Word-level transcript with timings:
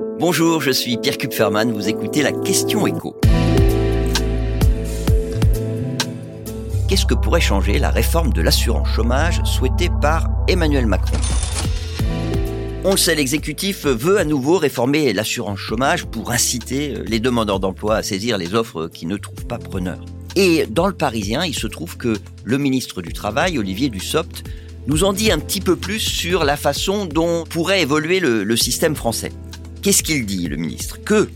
Bonjour, 0.00 0.60
je 0.60 0.70
suis 0.70 0.96
Pierre 0.96 1.18
Kupferman, 1.18 1.72
vous 1.72 1.88
écoutez 1.88 2.22
la 2.22 2.30
question 2.30 2.86
écho. 2.86 3.16
Qu'est-ce 6.88 7.04
que 7.04 7.14
pourrait 7.14 7.40
changer 7.40 7.80
la 7.80 7.90
réforme 7.90 8.32
de 8.32 8.40
l'assurance 8.40 8.86
chômage 8.88 9.42
souhaitée 9.42 9.90
par 10.00 10.28
Emmanuel 10.46 10.86
Macron? 10.86 11.16
On 12.84 12.92
le 12.92 12.96
sait, 12.96 13.16
l'exécutif 13.16 13.86
veut 13.86 14.18
à 14.18 14.24
nouveau 14.24 14.58
réformer 14.58 15.12
l'assurance 15.12 15.58
chômage 15.58 16.06
pour 16.06 16.30
inciter 16.30 16.94
les 17.04 17.18
demandeurs 17.18 17.58
d'emploi 17.58 17.96
à 17.96 18.02
saisir 18.04 18.38
les 18.38 18.54
offres 18.54 18.86
qui 18.86 19.04
ne 19.04 19.16
trouvent 19.16 19.46
pas 19.46 19.58
preneur. 19.58 19.98
Et 20.36 20.66
dans 20.66 20.86
le 20.86 20.94
Parisien, 20.94 21.44
il 21.44 21.54
se 21.54 21.66
trouve 21.66 21.96
que 21.96 22.16
le 22.44 22.58
ministre 22.58 23.02
du 23.02 23.12
Travail, 23.12 23.58
Olivier 23.58 23.88
Dussopt, 23.88 24.44
nous 24.86 25.02
en 25.02 25.12
dit 25.12 25.32
un 25.32 25.40
petit 25.40 25.60
peu 25.60 25.74
plus 25.74 25.98
sur 25.98 26.44
la 26.44 26.56
façon 26.56 27.04
dont 27.04 27.42
pourrait 27.44 27.82
évoluer 27.82 28.20
le, 28.20 28.44
le 28.44 28.56
système 28.56 28.94
français. 28.94 29.32
Qu'est-ce 29.82 30.02
qu'il 30.02 30.26
dit, 30.26 30.48
le 30.48 30.56
ministre 30.56 30.98
Que 31.02 31.28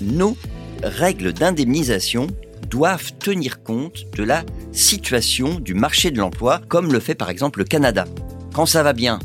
nos 0.00 0.36
règles 0.82 1.32
d'indemnisation 1.32 2.26
doivent 2.70 3.12
tenir 3.18 3.62
compte 3.62 4.06
de 4.16 4.24
la 4.24 4.44
situation 4.72 5.60
du 5.60 5.74
marché 5.74 6.10
de 6.10 6.18
l'emploi, 6.18 6.62
comme 6.68 6.90
le 6.92 7.00
fait 7.00 7.14
par 7.14 7.28
exemple 7.28 7.58
le 7.58 7.64
Canada. 7.66 8.06
Quand 8.54 8.66
ça 8.66 8.82
va 8.82 8.94
bien, 8.94 9.18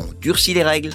on 0.00 0.06
durcit 0.20 0.54
les 0.54 0.62
règles, 0.62 0.90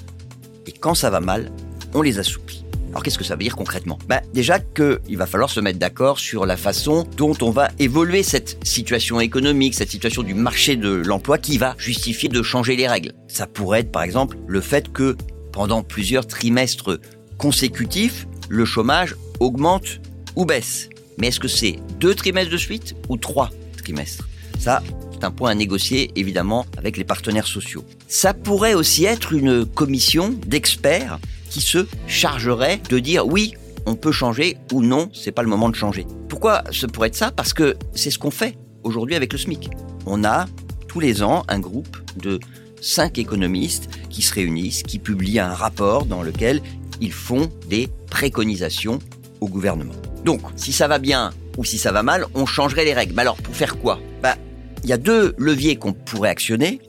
et 0.66 0.72
quand 0.72 0.96
ça 0.96 1.12
va 1.12 1.20
mal, 1.20 1.52
on 1.94 2.02
les 2.02 2.18
assouplit. 2.18 2.64
Alors 2.90 3.04
qu'est-ce 3.04 3.20
que 3.20 3.24
ça 3.24 3.36
veut 3.36 3.44
dire 3.44 3.56
concrètement? 3.56 4.00
Bah, 4.08 4.22
Déjà 4.34 4.60
qu'il 4.60 5.18
va 5.18 5.28
falloir 5.28 5.52
se 5.52 5.60
mettre 5.60 5.78
d'accord 5.78 6.18
sur 6.18 6.48
la 6.48 6.58
façon 6.58 7.08
dont 7.16 7.38
on 7.42 7.52
va 7.52 7.70
évoluer 7.78 8.24
cette 8.24 8.58
situation 8.66 9.20
économique, 9.20 9.76
cette 9.76 9.92
situation 9.92 10.24
du 10.24 10.34
marché 10.34 10.76
de 10.76 10.90
l'emploi 10.90 11.38
qui 11.38 11.60
va 11.60 11.76
justifier 11.78 12.30
de 12.30 12.42
changer 12.42 12.76
les 12.76 12.88
règles. 12.88 13.14
Ça 13.28 13.46
pourrait 13.46 13.82
être 13.82 13.92
par 13.92 14.02
exemple 14.02 14.38
le 14.48 14.62
fait 14.62 14.92
que 14.92 15.16
pendant 15.52 15.84
plusieurs 15.84 16.26
trimestres 16.26 17.00
consécutifs, 17.40 18.28
le 18.50 18.66
chômage 18.66 19.16
augmente 19.40 20.00
ou 20.36 20.46
baisse. 20.46 20.90
Mais 21.18 21.28
est-ce 21.28 21.40
que 21.40 21.48
c'est 21.48 21.80
deux 22.00 22.14
trimestres 22.14 22.52
de 22.52 22.58
suite 22.58 22.96
ou 23.10 23.18
trois 23.18 23.50
trimestres? 23.78 24.28
Ça, 24.60 24.84
c'est 25.12 25.24
un 25.24 25.32
point 25.32 25.50
à 25.50 25.56
négocier 25.56 26.12
évidemment 26.16 26.66
avec 26.78 26.98
les 26.98 27.04
partenaires 27.04 27.48
sociaux. 27.48 27.84
Ça 28.08 28.34
pourrait 28.34 28.76
aussi 28.76 29.06
être 29.06 29.34
une 29.34 29.66
commission 29.66 30.36
d'experts 30.46 31.20
qui 31.50 31.62
se 31.62 31.88
chargerait 32.08 32.80
de 32.90 33.00
dire 33.00 33.26
oui, 33.26 33.54
on 33.86 33.96
peut 33.96 34.12
changer 34.12 34.58
ou 34.72 34.84
non, 34.84 35.10
c'est 35.14 35.32
pas 35.32 35.42
le 35.42 35.50
moment 35.50 35.70
de 35.70 35.76
changer. 35.76 36.06
Pourquoi 36.28 36.64
ce 36.72 36.86
pourrait 36.86 37.08
être 37.08 37.16
ça? 37.16 37.32
Parce 37.32 37.54
que 37.54 37.76
c'est 37.96 38.12
ce 38.12 38.20
qu'on 38.20 38.32
fait 38.32 38.58
aujourd'hui 38.84 39.16
avec 39.16 39.34
le 39.34 39.40
SMIC. 39.40 39.70
On 40.06 40.24
a 40.24 40.46
tous 40.88 41.00
les 41.00 41.24
ans 41.24 41.44
un 41.48 41.60
groupe 41.60 41.98
de 42.18 42.40
cinq 42.82 43.18
économistes 43.18 43.90
qui 44.10 44.22
se 44.22 44.34
réunissent, 44.34 44.84
qui 44.84 45.00
publient 45.00 45.40
un 45.40 45.54
rapport 45.54 46.06
dans 46.06 46.22
lequel 46.22 46.62
ils 47.02 47.14
font 47.14 47.50
des 47.68 47.90
préconisations 48.10 49.00
au 49.42 49.48
gouvernement. 49.48 49.94
Donc, 50.26 50.42
si 50.56 50.72
ça 50.72 50.88
va 50.88 51.00
bien 51.00 51.32
ou 51.58 51.64
si 51.64 51.78
ça 51.78 51.92
va 51.92 52.04
mal, 52.04 52.26
on 52.36 52.46
changerait 52.46 52.86
les 52.86 52.94
règles. 52.94 53.14
Mais 53.16 53.22
alors, 53.22 53.38
pour 53.38 53.56
faire 53.56 53.78
quoi? 53.78 54.00
Bah, 54.22 54.36
il 54.84 54.90
y 54.90 54.94
a 54.94 54.98
deux 54.98 55.36
leviers 55.38 55.76
qu'on 55.76 55.94
pourrait 55.94 56.30
actionner. 56.30 56.80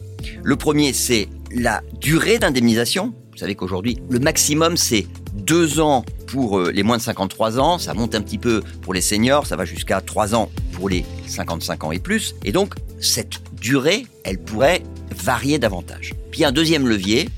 Le 0.42 0.56
premier, 0.56 0.92
c'est 0.92 1.28
la 1.52 1.82
durée 2.00 2.38
d'indemnisation. 2.38 3.14
Vous 3.32 3.38
savez 3.38 3.54
qu'aujourd'hui, 3.54 3.98
le 4.08 4.18
maximum, 4.18 4.76
c'est 4.76 5.06
deux 5.34 5.80
ans 5.80 6.04
pour 6.26 6.58
euh, 6.58 6.70
les 6.70 6.82
moins 6.82 6.98
de 6.98 7.02
53 7.02 7.58
ans. 7.58 7.78
Ça 7.78 7.94
monte 7.94 8.14
un 8.14 8.20
petit 8.20 8.38
peu 8.38 8.62
pour 8.82 8.94
les 8.94 9.00
seniors. 9.00 9.46
Ça 9.46 9.56
va 9.56 9.64
jusqu'à 9.64 10.00
trois 10.00 10.34
ans 10.34 10.50
pour 10.72 10.88
les 10.88 11.04
55 11.26 11.84
ans 11.84 11.92
et 11.92 11.98
plus. 11.98 12.34
Et 12.44 12.52
donc, 12.52 12.74
cette 13.00 13.40
durée, 13.60 14.06
elle 14.24 14.38
pourrait 14.38 14.82
varier 15.14 15.58
davantage. 15.58 16.14
Puis 16.30 16.44
un 16.44 16.52
deuxième 16.52 16.86
levier, 16.86 17.28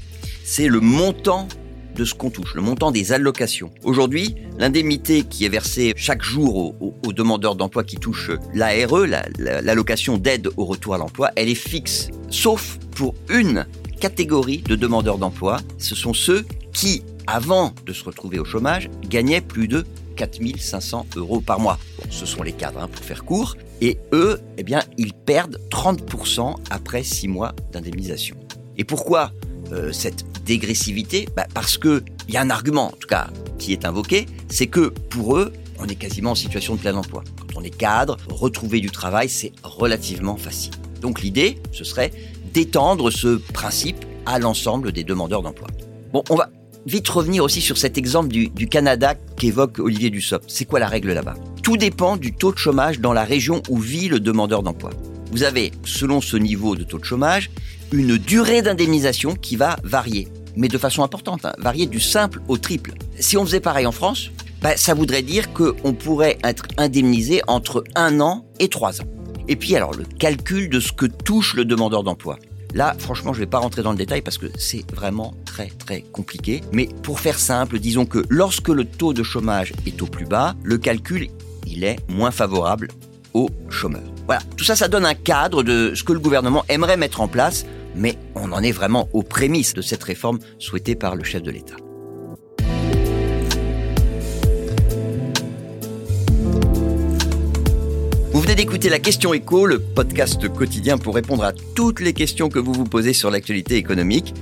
c'est 0.45 0.69
le 0.69 0.81
montant 0.81 1.48
de 1.95 2.05
ce 2.05 2.15
qu'on 2.15 2.31
touche, 2.31 2.55
le 2.55 2.62
montant 2.62 2.91
des 2.91 3.12
allocations. 3.12 3.71
Aujourd'hui, 3.85 4.35
l'indemnité 4.59 5.23
qui 5.23 5.45
est 5.45 5.48
versée 5.48 5.93
chaque 5.97 6.23
jour 6.23 6.75
aux, 6.81 7.12
demandeurs 7.12 7.57
d'emploi 7.57 7.85
qui 7.85 7.97
touchent 7.97 8.31
l'ARE, 8.55 9.07
l'allocation 9.39 10.17
d'aide 10.17 10.48
au 10.57 10.65
retour 10.65 10.95
à 10.95 10.98
l'emploi, 10.98 11.30
elle 11.36 11.48
est 11.48 11.55
fixe. 11.55 12.08
Sauf 12.30 12.79
pour 12.95 13.14
une 13.29 13.67
catégorie 14.01 14.58
de 14.58 14.77
demandeurs 14.77 15.19
d'emploi, 15.19 15.61
ce 15.79 15.95
sont 15.95 16.14
ceux 16.14 16.45
qui, 16.73 17.03
avant 17.27 17.75
de 17.86 17.92
se 17.92 18.05
retrouver 18.05 18.39
au 18.39 18.45
chômage, 18.45 18.91
gagnaient 19.09 19.41
plus 19.41 19.69
de 19.69 19.85
4500 20.17 21.07
euros 21.17 21.41
par 21.41 21.61
mois. 21.61 21.79
ce 22.11 22.27
sont 22.27 22.42
les 22.42 22.53
cadres, 22.53 22.80
hein, 22.80 22.89
pour 22.89 23.05
faire 23.05 23.24
court. 23.24 23.57
Et 23.80 23.98
eux, 24.13 24.41
eh 24.59 24.63
bien, 24.63 24.83
ils 24.97 25.13
perdent 25.13 25.59
30% 25.70 26.57
après 26.70 27.03
6 27.03 27.29
mois 27.29 27.53
d'indemnisation. 27.73 28.36
Et 28.77 28.85
pourquoi 28.85 29.33
euh, 29.73 29.92
cette 29.92 30.24
dégressivité 30.52 31.29
bah, 31.35 31.46
Parce 31.55 31.79
qu'il 31.79 32.02
y 32.29 32.36
a 32.36 32.42
un 32.42 32.51
argument, 32.51 32.89
en 32.89 32.96
tout 32.96 33.08
cas, 33.08 33.29
qui 33.58 33.73
est 33.73 33.85
invoqué, 33.85 34.27
c'est 34.48 34.67
que 34.67 34.92
pour 35.11 35.36
eux, 35.39 35.52
on 35.79 35.86
est 35.86 35.95
quasiment 35.95 36.33
en 36.33 36.35
situation 36.35 36.74
de 36.74 36.80
plein 36.80 36.95
emploi. 36.95 37.24
Quand 37.40 37.58
on 37.58 37.63
est 37.63 37.70
cadre, 37.70 38.17
retrouver 38.29 38.80
du 38.80 38.91
travail, 38.91 39.29
c'est 39.29 39.52
relativement 39.62 40.36
facile. 40.36 40.74
Donc 41.01 41.23
l'idée, 41.23 41.58
ce 41.73 41.85
serait 41.85 42.12
d'étendre 42.52 43.11
ce 43.11 43.36
principe 43.52 44.05
à 44.27 44.39
l'ensemble 44.39 44.92
des 44.92 45.05
demandeurs 45.05 45.42
d'emploi. 45.42 45.68
Bon, 46.12 46.23
on 46.29 46.36
va 46.36 46.51
vite 46.85 47.08
revenir 47.08 47.42
aussi 47.42 47.61
sur 47.61 47.79
cet 47.79 47.96
exemple 47.96 48.29
du, 48.29 48.48
du 48.48 48.68
Canada 48.68 49.14
qu'évoque 49.36 49.79
Olivier 49.79 50.11
Dussopt. 50.11 50.45
C'est 50.48 50.67
quoi 50.67 50.80
la 50.80 50.89
règle 50.89 51.12
là-bas? 51.12 51.35
Tout 51.62 51.77
dépend 51.79 52.17
du 52.17 52.35
taux 52.35 52.52
de 52.52 52.58
chômage 52.58 53.01
dans 53.01 53.14
la 53.14 53.24
région 53.24 53.62
où 53.70 53.79
vit 53.79 54.08
le 54.08 54.20
demandeur 54.20 54.62
d'emploi. 54.62 54.91
Vous 55.30 55.45
avez, 55.45 55.73
selon 55.85 56.20
ce 56.20 56.36
niveau 56.36 56.77
de 56.77 56.85
taux 56.85 56.98
de 56.98 57.05
chômage, 57.05 57.51
une 57.91 58.18
durée 58.18 58.62
d'indemnisation 58.62 59.35
qui 59.35 59.57
va 59.57 59.77
varier, 59.83 60.29
mais 60.57 60.68
de 60.68 60.79
façon 60.79 61.02
importante, 61.02 61.45
hein, 61.45 61.52
varier 61.58 61.86
du 61.86 62.01
simple 62.01 62.40
au 62.48 62.58
triple. 62.58 62.92
Si 63.18 63.36
on 63.36 63.45
faisait 63.45 63.61
pareil 63.61 63.86
en 63.86 63.92
France, 63.92 64.30
bah, 64.61 64.77
ça 64.77 64.95
voudrait 64.95 65.23
dire 65.23 65.52
qu'on 65.52 65.92
pourrait 65.92 66.39
être 66.45 66.67
indemnisé 66.77 67.42
entre 67.46 67.85
un 67.95 68.20
an 68.20 68.45
et 68.61 68.68
trois 68.68 69.01
ans. 69.01 69.07
Et 69.48 69.57
puis 69.57 69.74
alors 69.74 69.92
le 69.92 70.05
calcul 70.05 70.68
de 70.68 70.80
ce 70.80 70.92
que 70.92 71.07
touche 71.07 71.55
le 71.55 71.64
demandeur 71.64 72.02
d'emploi. 72.02 72.39
Là, 72.74 72.95
franchement, 72.98 73.35
je 73.35 73.41
ne 73.41 73.45
vais 73.45 73.51
pas 73.51 73.58
rentrer 73.58 73.83
dans 73.83 73.91
le 73.91 73.98
détail 73.98 74.23
parce 74.23 74.39
que 74.39 74.46
c'est 74.57 74.91
vraiment 74.95 75.35
très 75.45 75.67
très 75.67 76.01
compliqué. 76.01 76.62
Mais 76.73 76.89
pour 77.02 77.20
faire 77.20 77.39
simple, 77.39 77.79
disons 77.79 78.07
que 78.07 78.24
lorsque 78.29 78.68
le 78.68 78.85
taux 78.85 79.12
de 79.12 79.23
chômage 79.23 79.74
est 79.86 80.01
au 80.01 80.07
plus 80.07 80.24
bas, 80.24 80.55
le 80.62 80.79
calcul, 80.79 81.29
il 81.67 81.85
est 81.85 81.98
moins 82.08 82.30
favorable 82.30 82.89
aux 83.35 83.51
chômeurs. 83.68 84.01
Voilà, 84.27 84.41
tout 84.57 84.64
ça, 84.64 84.77
ça 84.77 84.89
donne 84.89 85.05
un 85.05 85.14
cadre 85.14 85.62
de 85.62 85.92
ce 85.95 86.02
que 86.02 86.12
le 86.12 86.20
gouvernement 86.20 86.64
aimerait 86.68 86.96
mettre 86.96 87.20
en 87.20 87.29
place 87.29 87.67
mais 87.95 88.17
on 88.35 88.53
en 88.53 88.63
est 88.63 88.73
vraiment 88.73 89.08
aux 89.13 89.23
prémices 89.23 89.75
de 89.75 89.83
cette 89.83 90.03
réforme 90.03 90.39
souhaitée 90.58 90.95
par 90.95 91.17
le 91.17 91.25
chef 91.25 91.42
de 91.42 91.51
l'État. 91.51 91.77
Vous 98.33 98.41
venez 98.41 98.55
d'écouter 98.55 98.89
la 98.89 98.98
question 98.98 99.35
écho, 99.35 99.67
le 99.67 99.79
podcast 99.79 100.48
quotidien 100.48 100.98
pour 100.98 101.14
répondre 101.14 101.45
à 101.45 101.53
toutes 101.53 102.01
les 102.01 102.13
questions 102.13 102.48
que 102.48 102.58
vous 102.58 102.73
vous 102.73 102.86
posez 102.86 103.13
sur 103.13 103.30
l'actualité 103.30 103.77
économique. 103.77 104.35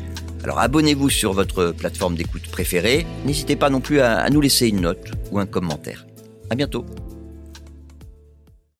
Alors 0.42 0.58
abonnez-vous 0.58 1.10
sur 1.10 1.32
votre 1.32 1.72
plateforme 1.72 2.14
d'écoute 2.14 2.48
préférée. 2.50 3.04
N'hésitez 3.26 3.56
pas 3.56 3.68
non 3.68 3.80
plus 3.80 4.00
à, 4.00 4.28
nous 4.30 4.40
laisser 4.40 4.68
une 4.68 4.80
note 4.80 5.10
ou 5.30 5.38
un 5.38 5.46
commentaire. 5.46 6.06
À 6.48 6.54
bientôt. 6.54 6.86